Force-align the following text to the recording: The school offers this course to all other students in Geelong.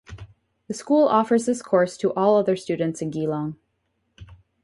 The 0.67 0.73
school 0.73 1.07
offers 1.07 1.45
this 1.45 1.61
course 1.61 1.95
to 1.97 2.11
all 2.15 2.35
other 2.35 2.55
students 2.55 3.03
in 3.03 3.11
Geelong. 3.11 3.57